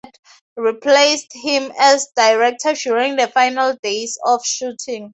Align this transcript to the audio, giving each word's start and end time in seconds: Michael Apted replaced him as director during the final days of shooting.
Michael 0.03 0.17
Apted 0.17 0.21
replaced 0.57 1.31
him 1.33 1.71
as 1.77 2.07
director 2.15 2.73
during 2.73 3.17
the 3.17 3.27
final 3.27 3.75
days 3.83 4.17
of 4.25 4.43
shooting. 4.43 5.09